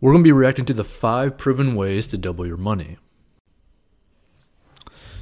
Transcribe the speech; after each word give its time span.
we're 0.00 0.12
going 0.12 0.24
to 0.24 0.28
be 0.28 0.32
reacting 0.32 0.64
to 0.66 0.74
the 0.74 0.84
five 0.84 1.36
proven 1.36 1.74
ways 1.74 2.06
to 2.08 2.18
double 2.18 2.46
your 2.46 2.56
money. 2.56 2.96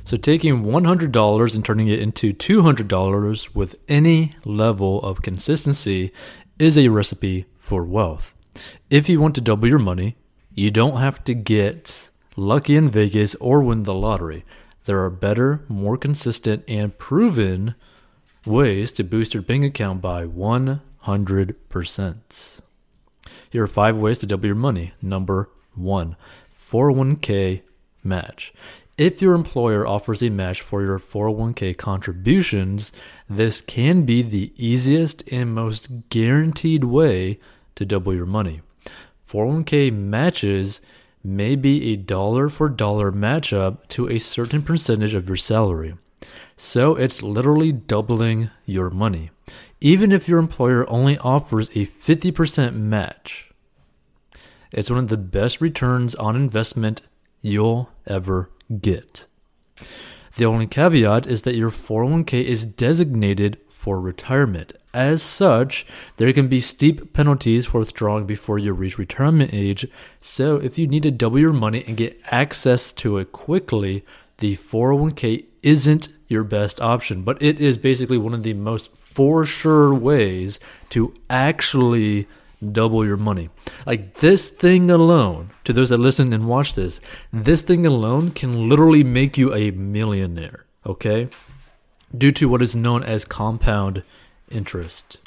So, 0.04 0.17
taking 0.17 0.65
$100 0.65 1.54
and 1.54 1.65
turning 1.65 1.89
it 1.89 2.01
into 2.01 2.33
$200 2.33 3.54
with 3.54 3.77
any 3.88 4.37
level 4.45 5.03
of 5.03 5.21
consistency 5.21 6.12
is 6.59 6.79
a 6.79 6.88
recipe 6.88 7.45
for 7.59 7.85
wealth. 7.85 8.33
If 8.88 9.09
you 9.09 9.21
want 9.21 9.35
to 9.35 9.43
double 9.43 9.69
your 9.69 9.79
money, 9.79 10.17
you 10.54 10.70
don't 10.70 10.96
have 10.96 11.22
to 11.24 11.34
get 11.34 12.08
lucky 12.36 12.76
in 12.76 12.88
Vegas 12.88 13.34
or 13.34 13.60
win 13.60 13.82
the 13.82 13.92
lottery. 13.92 14.46
There 14.86 15.04
are 15.04 15.10
better, 15.10 15.64
more 15.68 15.98
consistent, 15.98 16.64
and 16.66 16.96
proven 16.96 17.74
ways 18.46 18.90
to 18.92 19.04
boost 19.04 19.34
your 19.34 19.42
bank 19.42 19.64
account 19.64 20.00
by 20.00 20.24
100%. 20.24 22.60
Here 23.51 23.62
are 23.62 23.69
five 23.69 23.96
ways 23.96 24.19
to 24.19 24.27
double 24.27 24.46
your 24.46 24.55
money. 24.55 24.93
Number 25.01 25.51
one, 25.75 26.17
401k 26.70 27.62
match. 28.05 28.52
If 28.97 29.23
your 29.23 29.34
employer 29.34 29.87
offers 29.87 30.23
a 30.23 30.29
match 30.29 30.61
for 30.61 30.83
your 30.83 30.98
401k 30.98 31.77
contributions, 31.77 32.91
this 33.30 33.61
can 33.61 34.03
be 34.03 34.23
the 34.23 34.53
easiest 34.56 35.23
and 35.30 35.55
most 35.55 36.09
guaranteed 36.11 36.84
way 36.84 37.39
to 37.77 37.84
double 37.84 38.12
your 38.12 38.27
money. 38.27 38.61
401k 39.30 39.92
matches 39.92 40.80
may 41.23 41.55
be 41.55 41.92
a 41.92 41.97
dollar 41.97 42.48
for 42.48 42.69
dollar 42.69 43.12
matchup 43.12 43.87
to 43.89 44.09
a 44.09 44.19
certain 44.19 44.62
percentage 44.62 45.15
of 45.15 45.28
your 45.28 45.37
salary. 45.37 45.95
So 46.56 46.97
it's 46.97 47.23
literally 47.23 47.70
doubling 47.70 48.51
your 48.67 48.91
money 48.91 49.30
even 49.80 50.12
if 50.12 50.28
your 50.28 50.38
employer 50.38 50.88
only 50.88 51.18
offers 51.18 51.68
a 51.70 51.86
50% 51.86 52.74
match. 52.74 53.50
It's 54.73 54.91
one 54.91 54.98
of 54.98 55.09
the 55.09 55.16
best 55.16 55.60
returns 55.60 56.14
on 56.16 56.36
investment 56.36 57.02
you'll 57.41 57.91
ever 58.06 58.50
get. 58.80 59.27
The 60.36 60.44
only 60.44 60.66
caveat 60.66 61.27
is 61.27 61.42
that 61.42 61.55
your 61.55 61.70
401k 61.70 62.44
is 62.44 62.64
designated 62.64 63.58
for 63.69 64.00
retirement. 64.00 64.72
As 64.92 65.22
such, 65.22 65.86
there 66.16 66.33
can 66.33 66.48
be 66.48 66.60
steep 66.60 67.12
penalties 67.12 67.66
for 67.66 67.78
withdrawing 67.78 68.27
before 68.27 68.58
you 68.58 68.72
reach 68.72 68.98
retirement 68.98 69.55
age. 69.55 69.86
So, 70.20 70.56
if 70.56 70.78
you 70.78 70.86
need 70.86 71.05
to 71.05 71.10
double 71.10 71.38
your 71.38 71.53
money 71.53 71.84
and 71.86 71.97
get 71.97 72.20
access 72.27 72.92
to 72.94 73.19
it 73.19 73.33
quickly, 73.33 74.05
the 74.38 74.56
401k 74.56 75.44
isn't 75.62 76.08
your 76.27 76.44
best 76.44 76.81
option, 76.81 77.22
but 77.22 77.41
it 77.42 77.60
is 77.60 77.78
basically 77.78 78.19
one 78.19 78.34
of 78.34 78.42
the 78.42 78.55
most 78.55 78.91
for 79.19 79.44
sure 79.44 79.92
ways 79.92 80.61
to 80.88 81.12
actually 81.28 82.28
double 82.70 83.05
your 83.05 83.16
money. 83.16 83.50
Like 83.84 84.14
this 84.19 84.48
thing 84.48 84.92
alone, 84.92 85.50
to 85.64 85.72
those 85.72 85.88
that 85.88 85.98
listen 85.98 86.33
and 86.33 86.47
watch 86.47 86.77
this, 86.77 87.00
this 87.33 87.62
thing 87.62 87.84
alone 87.84 88.30
can 88.30 88.69
literally 88.69 89.02
make 89.02 89.36
you 89.36 89.52
a 89.52 89.72
millionaire, 89.72 90.66
okay? 90.86 91.28
Due 92.16 92.30
to 92.30 92.48
what 92.48 92.62
is 92.62 92.77
known 92.77 93.02
as 93.02 93.25
compound 93.25 94.05
interest. 94.52 95.19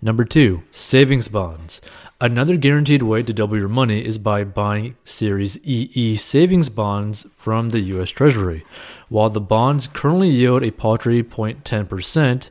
Number 0.00 0.24
two, 0.24 0.62
savings 0.70 1.28
bonds. 1.28 1.82
Another 2.22 2.56
guaranteed 2.56 3.02
way 3.02 3.22
to 3.22 3.34
double 3.34 3.58
your 3.58 3.68
money 3.68 4.02
is 4.02 4.16
by 4.16 4.44
buying 4.44 4.96
Series 5.04 5.58
EE 5.58 6.16
savings 6.16 6.70
bonds 6.70 7.26
from 7.36 7.68
the 7.68 7.80
US 7.80 8.08
Treasury. 8.08 8.64
While 9.10 9.28
the 9.28 9.42
bonds 9.42 9.88
currently 9.88 10.30
yield 10.30 10.62
a 10.62 10.70
paltry 10.70 11.22
0.10%, 11.22 12.48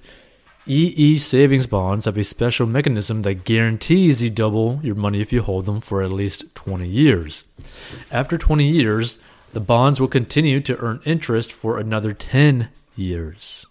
EE 0.70 1.18
savings 1.18 1.66
bonds 1.66 2.06
have 2.06 2.18
a 2.18 2.24
special 2.24 2.68
mechanism 2.68 3.24
that 3.24 3.44
guarantees 3.44 4.22
you 4.22 4.30
double 4.30 4.80
your 4.84 4.94
money 4.94 5.20
if 5.20 5.34
you 5.34 5.42
hold 5.42 5.66
them 5.66 5.82
for 5.82 6.04
at 6.04 6.12
least 6.12 6.54
20 6.54 6.88
years. 6.88 7.44
After 8.12 8.38
20 8.38 8.68
years, 8.68 9.18
the 9.52 9.60
bonds 9.60 10.00
will 10.00 10.08
continue 10.08 10.60
to 10.62 10.78
earn 10.78 11.02
interest 11.06 11.52
for 11.52 11.80
another 11.80 12.14
10 12.14 12.70
years. 12.96 13.66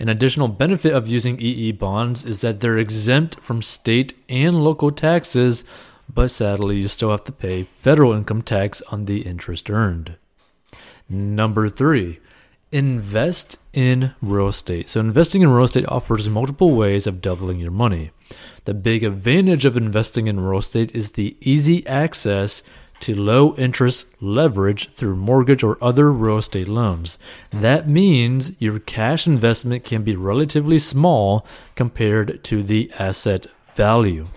An 0.00 0.08
additional 0.08 0.48
benefit 0.48 0.92
of 0.92 1.06
using 1.06 1.38
EE 1.38 1.70
bonds 1.70 2.24
is 2.24 2.40
that 2.40 2.58
they're 2.58 2.78
exempt 2.78 3.38
from 3.38 3.62
state 3.62 4.14
and 4.28 4.64
local 4.64 4.90
taxes, 4.90 5.62
but 6.12 6.32
sadly, 6.32 6.78
you 6.78 6.88
still 6.88 7.12
have 7.12 7.22
to 7.22 7.30
pay 7.30 7.68
federal 7.80 8.12
income 8.12 8.42
tax 8.42 8.82
on 8.90 9.04
the 9.04 9.22
interest 9.22 9.70
earned. 9.70 10.16
Number 11.08 11.68
three, 11.68 12.18
invest 12.72 13.58
in 13.72 14.14
real 14.20 14.48
estate. 14.48 14.88
So, 14.88 15.00
investing 15.00 15.42
in 15.42 15.50
real 15.50 15.64
estate 15.64 15.86
offers 15.86 16.28
multiple 16.28 16.72
ways 16.72 17.06
of 17.06 17.20
doubling 17.20 17.60
your 17.60 17.70
money. 17.70 18.10
The 18.64 18.74
big 18.74 19.04
advantage 19.04 19.64
of 19.64 19.76
investing 19.76 20.26
in 20.26 20.40
real 20.40 20.60
estate 20.60 20.94
is 20.94 21.12
the 21.12 21.36
easy 21.40 21.86
access 21.86 22.62
to 23.00 23.14
low 23.14 23.54
interest 23.56 24.06
leverage 24.20 24.88
through 24.90 25.16
mortgage 25.16 25.64
or 25.64 25.76
other 25.82 26.12
real 26.12 26.38
estate 26.38 26.68
loans. 26.68 27.18
That 27.50 27.88
means 27.88 28.52
your 28.60 28.78
cash 28.78 29.26
investment 29.26 29.84
can 29.84 30.04
be 30.04 30.14
relatively 30.14 30.78
small 30.78 31.44
compared 31.74 32.44
to 32.44 32.62
the 32.62 32.92
asset 32.98 33.48
value. 33.74 34.28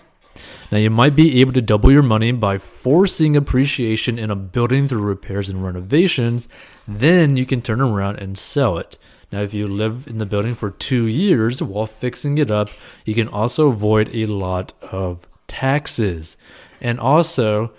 Now, 0.76 0.82
you 0.82 0.90
might 0.90 1.16
be 1.16 1.40
able 1.40 1.54
to 1.54 1.62
double 1.62 1.90
your 1.90 2.04
money 2.04 2.34
by 2.34 2.58
forcing 2.58 3.38
appreciation 3.38 4.20
in 4.20 4.30
a 4.30 4.36
building 4.36 4.90
through 4.90 5.04
repairs 5.04 5.48
and 5.48 5.64
renovations. 5.64 6.50
Then 6.86 7.38
you 7.38 7.46
can 7.46 7.62
turn 7.62 7.80
around 7.80 8.18
and 8.18 8.38
sell 8.38 8.78
it. 8.78 8.98
Now, 9.32 9.40
if 9.40 9.54
you 9.54 9.68
live 9.68 10.06
in 10.06 10.18
the 10.18 10.26
building 10.26 10.54
for 10.54 10.72
two 10.72 11.06
years 11.06 11.64
while 11.64 11.86
fixing 11.86 12.38
it 12.40 12.52
up, 12.52 12.72
you 13.06 13.16
can 13.16 13.30
also 13.30 13.70
avoid 13.70 14.14
a 14.14 14.26
lot 14.26 14.74
of 14.82 15.30
taxes. 15.48 16.36
And 16.82 17.00
also, 17.00 17.72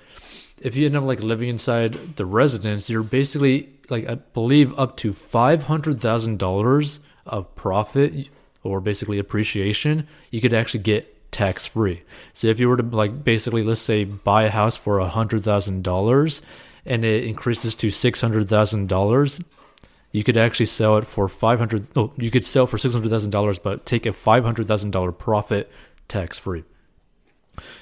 if 0.62 0.74
you 0.74 0.86
end 0.86 0.96
up 0.96 1.04
like 1.04 1.22
living 1.22 1.50
inside 1.50 2.16
the 2.16 2.24
residence, 2.24 2.88
you're 2.88 3.02
basically 3.02 3.74
like 3.90 4.08
I 4.08 4.14
believe 4.14 4.72
up 4.78 4.96
to 4.96 5.12
five 5.12 5.64
hundred 5.64 6.00
thousand 6.00 6.38
dollars 6.38 7.00
of 7.26 7.54
profit 7.56 8.30
or 8.62 8.80
basically 8.80 9.18
appreciation 9.18 10.08
you 10.30 10.40
could 10.40 10.54
actually 10.54 10.80
get 10.80 11.15
tax 11.30 11.66
free. 11.66 12.02
So 12.32 12.48
if 12.48 12.58
you 12.60 12.68
were 12.68 12.76
to 12.76 12.82
like 12.82 13.24
basically 13.24 13.62
let's 13.62 13.80
say 13.80 14.04
buy 14.04 14.44
a 14.44 14.50
house 14.50 14.76
for 14.76 14.98
a 14.98 15.08
hundred 15.08 15.44
thousand 15.44 15.84
dollars 15.84 16.42
and 16.84 17.04
it 17.04 17.24
increases 17.24 17.74
to 17.76 17.90
six 17.90 18.20
hundred 18.20 18.48
thousand 18.48 18.88
dollars, 18.88 19.40
you 20.12 20.24
could 20.24 20.36
actually 20.36 20.66
sell 20.66 20.96
it 20.96 21.06
for 21.06 21.28
five 21.28 21.58
hundred. 21.58 21.86
Oh, 21.96 22.12
you 22.16 22.30
could 22.30 22.46
sell 22.46 22.66
for 22.66 22.78
six 22.78 22.94
hundred 22.94 23.10
thousand 23.10 23.30
dollars, 23.30 23.58
but 23.58 23.84
take 23.84 24.06
a 24.06 24.12
five 24.12 24.44
hundred 24.44 24.68
thousand 24.68 24.92
dollar 24.92 25.12
profit 25.12 25.70
tax 26.08 26.38
free. 26.38 26.64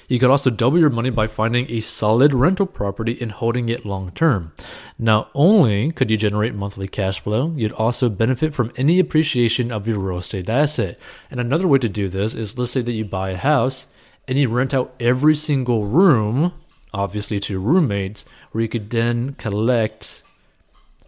You 0.07 0.19
could 0.19 0.29
also 0.29 0.49
double 0.49 0.79
your 0.79 0.89
money 0.89 1.09
by 1.09 1.27
finding 1.27 1.69
a 1.69 1.79
solid 1.79 2.33
rental 2.33 2.65
property 2.65 3.17
and 3.19 3.31
holding 3.31 3.69
it 3.69 3.85
long 3.85 4.11
term. 4.11 4.53
Not 4.97 5.29
only 5.33 5.91
could 5.91 6.11
you 6.11 6.17
generate 6.17 6.55
monthly 6.55 6.87
cash 6.87 7.19
flow, 7.19 7.53
you'd 7.55 7.71
also 7.73 8.09
benefit 8.09 8.53
from 8.53 8.71
any 8.75 8.99
appreciation 8.99 9.71
of 9.71 9.87
your 9.87 9.99
real 9.99 10.19
estate 10.19 10.49
asset. 10.49 10.99
And 11.29 11.39
another 11.39 11.67
way 11.67 11.79
to 11.79 11.89
do 11.89 12.09
this 12.09 12.33
is 12.33 12.57
let's 12.57 12.71
say 12.71 12.81
that 12.81 12.91
you 12.91 13.05
buy 13.05 13.31
a 13.31 13.37
house 13.37 13.87
and 14.27 14.37
you 14.37 14.49
rent 14.49 14.73
out 14.73 14.95
every 14.99 15.35
single 15.35 15.85
room, 15.85 16.53
obviously 16.93 17.39
to 17.41 17.53
your 17.53 17.61
roommates, 17.61 18.25
where 18.51 18.61
you 18.61 18.69
could 18.69 18.89
then 18.89 19.33
collect 19.35 20.23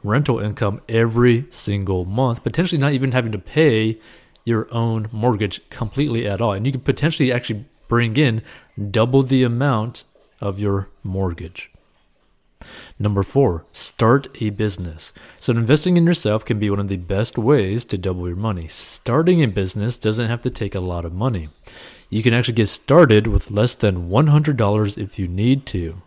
rental 0.04 0.40
income 0.40 0.82
every 0.88 1.46
single 1.50 2.06
month, 2.06 2.44
potentially 2.44 2.80
not 2.80 2.94
even 2.94 3.12
having 3.12 3.32
to 3.32 3.40
pay 3.40 4.00
your 4.46 4.68
own 4.74 5.10
mortgage 5.12 5.68
completely 5.70 6.26
at 6.26 6.40
all. 6.40 6.54
And 6.54 6.66
you 6.66 6.72
could 6.72 6.86
potentially 6.86 7.32
actually 7.32 7.66
bring 7.88 8.18
in 8.18 8.42
double 8.92 9.24
the 9.24 9.44
amount 9.44 10.04
of 10.40 10.60
your 10.60 10.90
mortgage. 11.04 11.72
Number 13.00 13.24
four, 13.24 13.66
start 13.74 14.28
a 14.42 14.50
business. 14.50 15.14
So, 15.40 15.54
investing 15.54 15.98
in 15.98 16.06
yourself 16.06 16.44
can 16.44 16.60
be 16.60 16.70
one 16.70 16.80
of 16.80 16.88
the 16.88 16.98
best 16.98 17.38
ways 17.38 17.86
to 17.86 17.98
double 17.98 18.28
your 18.28 18.36
money. 18.36 18.68
Starting 18.68 19.44
a 19.44 19.48
business 19.48 19.98
doesn't 19.98 20.30
have 20.30 20.42
to 20.42 20.50
take 20.50 20.76
a 20.76 20.82
lot 20.82 21.06
of 21.06 21.14
money. 21.14 21.50
You 22.10 22.24
can 22.24 22.34
actually 22.34 22.56
get 22.56 22.70
started 22.70 23.28
with 23.28 23.52
less 23.52 23.76
than 23.76 24.10
$100 24.10 24.98
if 24.98 25.20
you 25.20 25.28
need 25.28 25.66
to. 25.68 26.02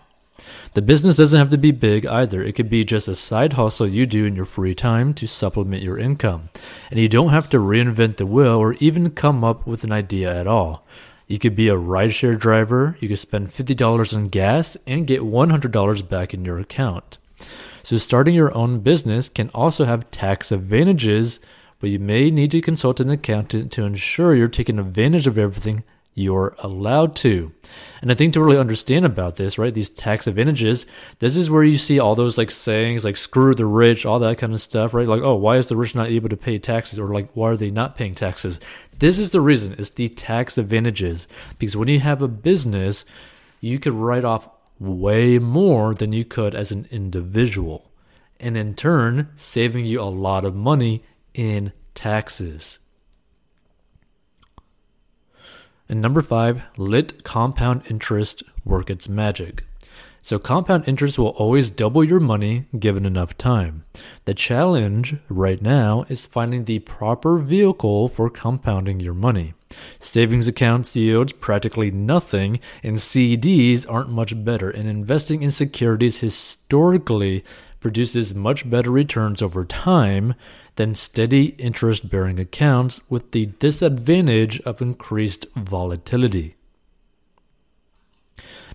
The 0.73 0.83
business 0.83 1.17
doesn't 1.17 1.39
have 1.39 1.51
to 1.51 1.59
be 1.59 1.71
big 1.71 2.07
either. 2.07 2.43
It 2.43 2.55
could 2.55 2.71
be 2.71 2.85
just 2.85 3.09
a 3.09 3.15
side 3.15 3.55
hustle 3.55 3.87
you 3.87 4.07
do 4.07 4.25
in 4.25 4.35
your 4.35 4.47
free 4.47 4.75
time 4.75 5.13
to 5.15 5.27
supplement 5.27 5.83
your 5.83 5.99
income. 5.99 6.49
And 6.91 6.99
you 6.99 7.09
don't 7.09 7.29
have 7.29 7.49
to 7.51 7.59
reinvent 7.59 8.17
the 8.17 8.27
wheel 8.27 8.57
or 8.57 8.75
even 8.75 9.11
come 9.11 9.45
up 9.45 9.67
with 9.67 9.85
an 9.85 9.93
idea 9.93 10.35
at 10.35 10.47
all. 10.47 10.87
You 11.31 11.39
could 11.39 11.55
be 11.55 11.69
a 11.69 11.77
rideshare 11.77 12.37
driver. 12.37 12.97
You 12.99 13.07
could 13.07 13.21
spend 13.21 13.55
$50 13.55 14.17
on 14.17 14.27
gas 14.27 14.77
and 14.85 15.07
get 15.07 15.21
$100 15.21 16.09
back 16.09 16.35
in 16.35 16.45
your 16.45 16.59
account. 16.59 17.19
So, 17.85 17.99
starting 17.99 18.35
your 18.35 18.53
own 18.53 18.81
business 18.81 19.29
can 19.29 19.49
also 19.55 19.85
have 19.85 20.11
tax 20.11 20.51
advantages, 20.51 21.39
but 21.79 21.91
you 21.91 22.01
may 22.01 22.33
need 22.33 22.51
to 22.51 22.61
consult 22.61 22.99
an 22.99 23.11
accountant 23.11 23.71
to 23.73 23.85
ensure 23.85 24.35
you're 24.35 24.49
taking 24.49 24.81
advantage 24.81 25.29
of 25.29 25.39
everything 25.39 25.85
you're 26.15 26.55
allowed 26.59 27.15
to. 27.17 27.53
And 28.03 28.11
I 28.11 28.15
think 28.15 28.35
to 28.35 28.43
really 28.43 28.59
understand 28.59 29.07
about 29.07 29.37
this, 29.37 29.59
right, 29.59 29.73
these 29.73 29.91
tax 29.91 30.27
advantages, 30.27 30.87
this 31.19 31.37
is 31.37 31.51
where 31.51 31.63
you 31.63 31.79
see 31.79 31.99
all 31.99 32.15
those 32.15 32.37
like 32.37 32.51
sayings 32.51 33.05
like 33.05 33.17
screw 33.17 33.55
the 33.55 33.67
rich, 33.67 34.05
all 34.05 34.19
that 34.19 34.39
kind 34.39 34.53
of 34.53 34.61
stuff, 34.61 34.93
right? 34.93 35.07
Like, 35.07 35.23
oh, 35.23 35.37
why 35.37 35.57
is 35.57 35.69
the 35.69 35.77
rich 35.77 35.95
not 35.95 36.09
able 36.09 36.29
to 36.29 36.37
pay 36.37 36.59
taxes? 36.59 36.99
Or 36.99 37.09
like, 37.09 37.31
why 37.35 37.51
are 37.51 37.57
they 37.57 37.71
not 37.71 37.97
paying 37.97 38.15
taxes? 38.15 38.61
This 38.99 39.19
is 39.19 39.31
the 39.31 39.41
reason, 39.41 39.75
it's 39.79 39.91
the 39.91 40.09
tax 40.09 40.59
advantages. 40.59 41.27
Because 41.59 41.77
when 41.77 41.89
you 41.89 42.01
have 42.01 42.21
a 42.21 42.29
business, 42.29 43.05
you 43.61 43.79
could 43.79 43.95
write 43.95 44.25
off 44.25 44.51
way 44.81 45.39
more 45.39 45.95
than 45.95 46.13
you 46.13 46.25
could 46.25 46.55
as 46.55 46.73
an 46.73 46.89
individual, 46.91 47.91
and 48.41 48.57
in 48.57 48.75
turn, 48.75 49.29
saving 49.37 49.85
you 49.85 50.01
a 50.01 50.05
lot 50.05 50.45
of 50.45 50.55
money 50.55 51.05
in 51.35 51.73
taxes. 51.95 52.80
And 55.91 56.01
number 56.01 56.23
five, 56.23 56.63
let 56.77 57.25
compound 57.25 57.83
interest 57.91 58.45
work 58.65 58.91
its 58.91 59.09
magic. 59.09 59.65
So, 60.23 60.39
compound 60.39 60.85
interest 60.87 61.19
will 61.19 61.31
always 61.31 61.69
double 61.69 62.05
your 62.05 62.21
money 62.21 62.67
given 62.79 63.05
enough 63.05 63.37
time. 63.37 63.85
The 64.25 64.35
challenge 64.35 65.17
right 65.29 65.61
now 65.61 66.05
is 66.09 66.27
finding 66.27 66.65
the 66.65 66.79
proper 66.79 67.39
vehicle 67.39 68.07
for 68.07 68.31
compounding 68.31 69.01
your 69.01 69.15
money. 69.15 69.55
Savings 69.99 70.47
accounts 70.47 70.95
yield 70.95 71.41
practically 71.41 71.91
nothing, 71.91 72.61
and 72.85 72.99
CDs 72.99 73.85
aren't 73.91 74.11
much 74.11 74.45
better, 74.45 74.71
and 74.71 74.89
investing 74.89 75.43
in 75.43 75.51
securities 75.51 76.21
historically 76.21 77.43
produces 77.81 78.33
much 78.33 78.69
better 78.71 78.93
returns 78.93 79.43
over 79.43 79.65
time 79.65 80.35
than 80.81 80.95
steady 80.95 81.49
interest 81.59 82.09
bearing 82.09 82.41
accounts 82.41 83.03
with 83.11 83.33
the 83.33 83.45
disadvantage 83.45 84.59
of 84.61 84.81
increased 84.81 85.45
volatility. 85.55 86.57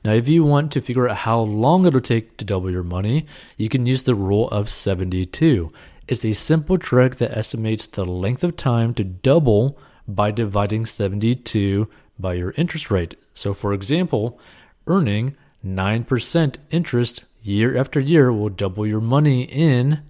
Now, 0.03 0.11
if 0.11 0.27
you 0.27 0.43
want 0.43 0.71
to 0.73 0.81
figure 0.81 1.09
out 1.09 1.17
how 1.17 1.39
long 1.39 1.83
it'll 1.87 1.99
take 1.99 2.37
to 2.37 2.45
double 2.45 2.69
your 2.69 2.83
money, 2.83 3.25
you 3.57 3.69
can 3.69 3.87
use 3.87 4.03
the 4.03 4.13
rule 4.13 4.47
of 4.49 4.69
72. 4.69 5.73
It's 6.07 6.23
a 6.23 6.33
simple 6.33 6.77
trick 6.77 7.15
that 7.15 7.35
estimates 7.35 7.87
the 7.87 8.05
length 8.05 8.43
of 8.43 8.55
time 8.55 8.93
to 8.93 9.03
double 9.03 9.75
by 10.07 10.29
dividing 10.29 10.85
72 10.85 11.89
by 12.19 12.35
your 12.35 12.51
interest 12.51 12.91
rate. 12.91 13.15
So, 13.33 13.55
for 13.55 13.73
example, 13.73 14.39
earning 14.85 15.35
9% 15.65 16.57
interest 16.69 17.25
year 17.41 17.75
after 17.75 17.99
year 17.99 18.31
will 18.31 18.49
double 18.49 18.85
your 18.85 19.01
money 19.01 19.45
in 19.45 20.03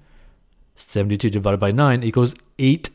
72 0.76 1.30
divided 1.30 1.60
by 1.60 1.72
9 1.72 2.04
equals 2.04 2.36
8 2.60 2.90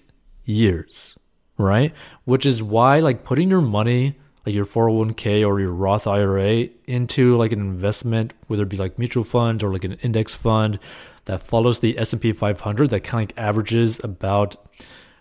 years, 0.45 1.17
right? 1.59 1.93
Which 2.25 2.45
is 2.47 2.63
why, 2.63 3.01
like, 3.01 3.25
putting 3.25 3.51
your 3.51 3.61
money 3.61 4.17
like 4.47 4.55
your 4.55 4.67
401k 4.67 5.47
or 5.47 5.61
your 5.61 5.73
Roth 5.73 6.07
IRA 6.07 6.69
into 6.87 7.37
like 7.37 7.53
an 7.53 7.61
investment, 7.61 8.33
whether 8.47 8.63
it 8.63 8.69
be 8.69 8.77
like 8.77 8.99
mutual 8.99 9.25
funds 9.25 9.63
or 9.63 9.73
like 9.73 9.85
an 9.85 9.95
index 10.03 10.35
fund 10.35 10.79
that 11.27 11.43
follows 11.43 11.81
the 11.81 11.99
S&P 11.99 12.33
500 12.33 12.91
that 12.91 13.05
kind 13.05 13.31
of 13.31 13.37
like 13.37 13.45
averages 13.45 14.01
about 14.03 14.57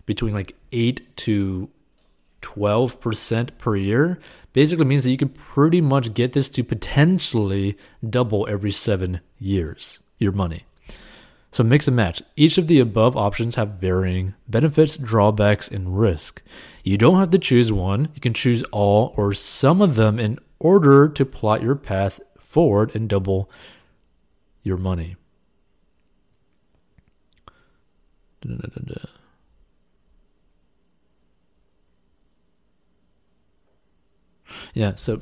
between 0.06 0.34
like 0.34 0.56
8 0.72 1.16
to 1.18 1.70
12% 2.42 3.58
per 3.58 3.76
year 3.76 4.20
basically 4.54 4.86
means 4.86 5.04
that 5.04 5.12
you 5.12 5.18
could 5.18 5.36
pretty 5.36 5.82
much 5.82 6.14
get 6.14 6.32
this 6.34 6.50
to 6.50 6.64
potentially 6.64 7.78
double 8.08 8.48
every 8.48 8.72
7 8.72 9.20
years 9.38 10.00
your 10.18 10.32
money. 10.32 10.64
So 11.52 11.64
mix 11.64 11.88
and 11.88 11.96
match. 11.96 12.22
Each 12.36 12.58
of 12.58 12.68
the 12.68 12.80
above 12.80 13.18
options 13.18 13.56
have 13.56 13.80
varying 13.80 14.36
benefits, 14.48 14.98
drawbacks, 14.98 15.68
and 15.68 16.00
risk. 16.00 16.42
You 16.84 16.98
don't 16.98 17.20
have 17.20 17.32
to 17.32 17.40
choose 17.40 17.72
one. 17.72 18.10
You 18.14 18.22
can 18.22 18.34
choose 18.34 18.64
all 18.72 19.14
or 19.18 19.34
some 19.34 19.82
of 19.82 19.96
them 19.96 20.20
in 20.20 20.38
order 20.60 21.10
to 21.10 21.26
plot 21.26 21.64
your 21.64 21.76
path 21.76 22.20
forward 22.40 22.96
and 22.96 23.10
double 23.10 23.50
your 24.64 24.78
money. 24.78 25.16
Yeah, 34.74 34.96
so 34.96 35.22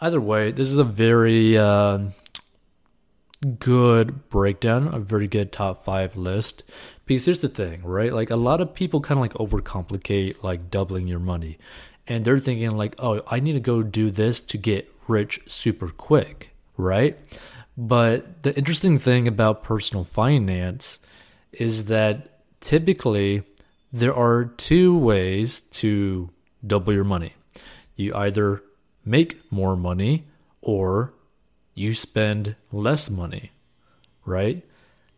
either 0.00 0.20
way, 0.20 0.52
this 0.52 0.68
is 0.68 0.78
a 0.78 0.84
very 0.84 1.56
uh, 1.56 1.98
good 3.58 4.28
breakdown, 4.28 4.88
a 4.92 4.98
very 4.98 5.28
good 5.28 5.52
top 5.52 5.84
five 5.84 6.16
list. 6.16 6.64
Because 7.04 7.24
here's 7.24 7.42
the 7.42 7.48
thing, 7.48 7.82
right? 7.82 8.12
Like 8.12 8.30
a 8.30 8.36
lot 8.36 8.60
of 8.60 8.74
people 8.74 9.00
kind 9.00 9.18
of 9.18 9.22
like 9.22 9.34
overcomplicate 9.34 10.42
like 10.42 10.70
doubling 10.70 11.08
your 11.08 11.18
money. 11.18 11.58
And 12.06 12.24
they're 12.24 12.38
thinking 12.38 12.76
like, 12.76 12.94
oh, 12.98 13.22
I 13.28 13.40
need 13.40 13.52
to 13.52 13.60
go 13.60 13.82
do 13.82 14.10
this 14.10 14.40
to 14.40 14.58
get 14.58 14.92
rich 15.08 15.40
super 15.46 15.88
quick, 15.88 16.54
right? 16.76 17.18
But 17.76 18.42
the 18.42 18.56
interesting 18.56 18.98
thing 18.98 19.26
about 19.26 19.64
personal 19.64 20.04
finance 20.04 20.98
is 21.52 21.86
that 21.86 22.40
typically 22.60 23.42
there 23.92 24.14
are 24.14 24.44
two 24.44 24.96
ways 24.96 25.60
to 25.60 26.30
double 26.66 26.92
your 26.92 27.04
money. 27.04 27.32
You 27.96 28.14
either 28.14 28.62
make 29.04 29.40
more 29.52 29.76
money 29.76 30.26
or 30.60 31.12
you 31.74 31.94
spend 31.94 32.56
less 32.70 33.10
money, 33.10 33.52
right? 34.24 34.62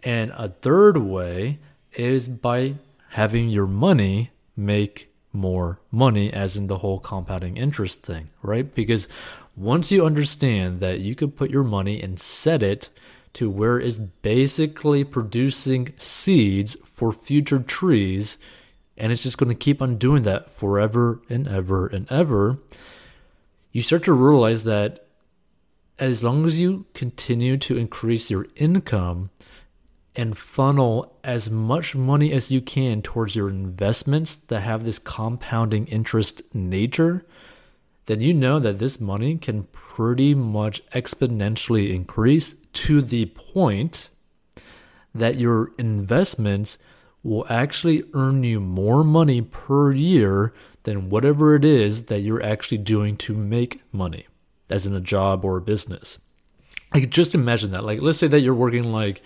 And 0.03 0.33
a 0.37 0.49
third 0.49 0.99
way 0.99 1.59
is 1.95 2.29
by 2.29 2.75
having 3.11 3.49
your 3.49 3.67
money 3.67 4.31
make 4.57 5.13
more 5.33 5.81
money, 5.91 6.33
as 6.33 6.57
in 6.57 6.69
the 6.69 6.79
whole 6.79 7.01
compounding 7.01 7.57
interest 7.57 8.03
thing, 8.03 8.31
right? 8.43 8.73
Because 8.75 9.09
once 9.57 9.91
you 9.91 10.05
understand 10.05 10.81
that 10.81 11.01
you 11.01 11.15
could 11.15 11.37
put 11.37 11.51
your 11.51 11.65
money 11.65 12.01
and 12.01 12.21
set 12.21 12.63
it 12.63 12.91
to 13.35 13.51
where 13.51 13.81
it's 13.81 13.99
basically 13.99 15.03
producing 15.03 15.93
seeds 15.99 16.77
for 16.85 17.13
future 17.13 17.59
trees, 17.59 18.39
and 18.97 19.11
it's 19.11 19.25
just 19.25 19.39
going 19.39 19.49
to 19.49 19.55
keep 19.55 19.83
on 19.83 19.97
doing 19.97 20.23
that 20.23 20.51
forever 20.51 21.21
and 21.29 21.49
ever 21.49 21.89
and 21.89 22.11
ever, 22.13 22.59
you 23.73 23.83
start 23.83 24.05
to 24.05 24.13
realize 24.13 24.63
that 24.65 25.04
as 25.99 26.25
long 26.25 26.45
as 26.45 26.59
you 26.59 26.87
continue 26.95 27.57
to 27.57 27.77
increase 27.77 28.31
your 28.31 28.47
income 28.57 29.31
and 30.17 30.37
funnel 30.37 31.17
as 31.25 31.51
much 31.51 31.95
money 31.95 32.33
as 32.33 32.51
you 32.51 32.61
can 32.61 33.03
towards 33.03 33.35
your 33.37 33.49
investments 33.49 34.35
that 34.35 34.61
have 34.61 34.85
this 34.85 34.99
compounding 34.99 35.87
interest 35.87 36.43
nature, 36.53 37.25
then 38.07 38.21
you 38.21 38.35
know 38.35 38.59
that 38.59 38.79
this 38.79 39.01
money 39.01 39.37
can 39.37 39.65
pretty 39.73 40.35
much 40.35 40.85
exponentially 40.91 41.93
increase 41.95 42.55
to 42.73 43.01
the 43.01 43.27
point 43.27 44.11
that 45.15 45.37
your 45.37 45.73
investments 45.79 46.77
will 47.23 47.47
actually 47.49 48.05
earn 48.13 48.43
you 48.43 48.61
more 48.61 49.03
money 49.03 49.41
per 49.41 49.93
year 49.93 50.53
than 50.83 51.09
whatever 51.09 51.55
it 51.55 51.65
is 51.65 52.05
that 52.05 52.21
you're 52.21 52.43
actually 52.43 52.79
doing 52.79 53.17
to 53.17 53.33
make 53.33 53.81
money 53.93 54.27
as 54.75 54.87
in 54.87 54.95
a 54.95 55.01
job 55.01 55.45
or 55.45 55.57
a 55.57 55.63
business. 55.63 56.19
Like 56.93 57.11
just 57.11 57.35
imagine 57.35 57.71
that. 57.71 57.85
Like 57.85 58.01
let's 58.03 58.19
say 58.19 58.27
that 58.27 58.41
you're 58.41 58.55
working 58.55 58.91
like 58.93 59.23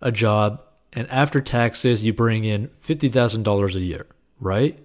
a 0.00 0.12
job 0.12 0.62
and 0.92 1.10
after 1.10 1.40
taxes 1.40 2.04
you 2.04 2.12
bring 2.12 2.44
in 2.44 2.68
$50,000 2.68 3.74
a 3.74 3.80
year, 3.80 4.06
right? 4.40 4.78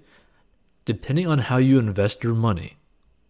Depending 0.86 1.28
on 1.28 1.40
how 1.40 1.58
you 1.58 1.80
invest 1.80 2.24
your 2.24 2.34
money. 2.34 2.78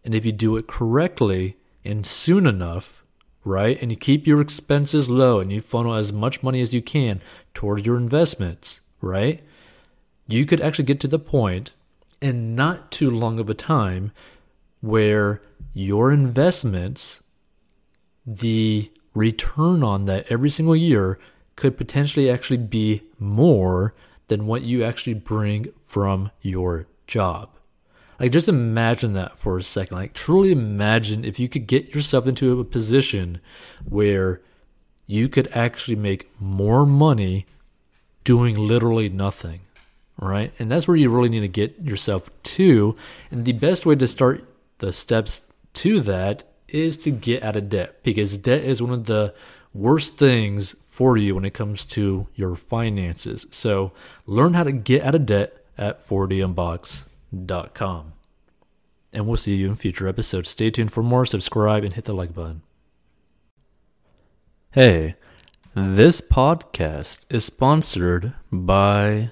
And 0.03 0.15
if 0.15 0.25
you 0.25 0.31
do 0.31 0.57
it 0.57 0.67
correctly 0.67 1.57
and 1.85 2.05
soon 2.05 2.47
enough, 2.47 3.03
right? 3.45 3.79
And 3.81 3.91
you 3.91 3.97
keep 3.97 4.25
your 4.25 4.41
expenses 4.41 5.09
low 5.09 5.39
and 5.39 5.51
you 5.51 5.61
funnel 5.61 5.93
as 5.93 6.13
much 6.13 6.41
money 6.41 6.61
as 6.61 6.73
you 6.73 6.81
can 6.81 7.21
towards 7.53 7.85
your 7.85 7.97
investments, 7.97 8.81
right? 9.01 9.41
You 10.27 10.45
could 10.45 10.61
actually 10.61 10.85
get 10.85 10.99
to 11.01 11.07
the 11.07 11.19
point 11.19 11.73
in 12.21 12.55
not 12.55 12.89
too 12.89 13.11
long 13.11 13.37
of 13.39 13.49
a 13.49 13.53
time 13.53 14.11
where 14.83 15.41
your 15.73 16.11
investments, 16.11 17.23
the 18.25 18.91
return 19.13 19.81
on 19.81 20.03
that 20.03 20.29
every 20.29 20.49
single 20.49 20.75
year 20.75 21.17
could 21.55 21.77
potentially 21.77 22.29
actually 22.29 22.57
be 22.57 23.01
more 23.17 23.93
than 24.27 24.45
what 24.45 24.63
you 24.63 24.83
actually 24.83 25.13
bring 25.13 25.71
from 25.85 26.29
your 26.41 26.85
job. 27.07 27.49
Like, 28.19 28.33
just 28.33 28.49
imagine 28.49 29.13
that 29.13 29.37
for 29.37 29.57
a 29.57 29.63
second. 29.63 29.95
Like, 29.95 30.13
truly 30.13 30.51
imagine 30.51 31.23
if 31.23 31.39
you 31.39 31.47
could 31.47 31.65
get 31.65 31.95
yourself 31.95 32.27
into 32.27 32.59
a 32.59 32.65
position 32.65 33.39
where 33.87 34.41
you 35.07 35.29
could 35.29 35.47
actually 35.53 35.95
make 35.95 36.29
more 36.41 36.85
money 36.85 37.45
doing 38.25 38.57
literally 38.57 39.07
nothing, 39.07 39.61
right? 40.19 40.51
And 40.59 40.69
that's 40.69 40.89
where 40.89 40.97
you 40.97 41.09
really 41.09 41.29
need 41.29 41.39
to 41.39 41.47
get 41.47 41.79
yourself 41.79 42.29
to. 42.43 42.97
And 43.31 43.45
the 43.45 43.53
best 43.53 43.85
way 43.85 43.95
to 43.95 44.07
start 44.07 44.43
the 44.83 44.91
steps 44.91 45.43
to 45.71 46.01
that 46.01 46.43
is 46.67 46.97
to 46.97 47.09
get 47.09 47.41
out 47.41 47.55
of 47.55 47.69
debt 47.69 48.03
because 48.03 48.37
debt 48.37 48.61
is 48.61 48.81
one 48.81 48.91
of 48.91 49.05
the 49.05 49.33
worst 49.73 50.17
things 50.17 50.75
for 50.85 51.15
you 51.15 51.35
when 51.35 51.45
it 51.45 51.53
comes 51.53 51.85
to 51.85 52.27
your 52.35 52.57
finances. 52.57 53.47
So 53.49 53.93
learn 54.25 54.55
how 54.55 54.65
to 54.65 54.73
get 54.73 55.03
out 55.03 55.15
of 55.15 55.25
debt 55.25 55.53
at 55.77 56.05
4dunbox.com. 56.05 58.13
And 59.13 59.25
we'll 59.25 59.37
see 59.37 59.55
you 59.55 59.69
in 59.69 59.75
future 59.75 60.09
episodes. 60.09 60.49
Stay 60.49 60.69
tuned 60.69 60.91
for 60.91 61.01
more, 61.01 61.25
subscribe, 61.25 61.85
and 61.85 61.93
hit 61.93 62.03
the 62.03 62.13
like 62.13 62.33
button. 62.33 62.61
Hey, 64.71 65.15
this 65.73 66.19
podcast 66.19 67.21
is 67.29 67.45
sponsored 67.45 68.33
by 68.51 69.31